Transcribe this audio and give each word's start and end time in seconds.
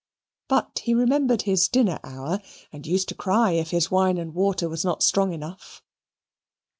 But 0.47 0.79
he 0.83 0.95
remembered 0.95 1.43
his 1.43 1.67
dinner 1.67 1.99
hour, 2.03 2.41
and 2.73 2.87
used 2.87 3.07
to 3.09 3.13
cry 3.13 3.51
if 3.51 3.69
his 3.69 3.91
wine 3.91 4.17
and 4.17 4.33
water 4.33 4.67
was 4.67 4.83
not 4.83 5.03
strong 5.03 5.31
enough. 5.31 5.83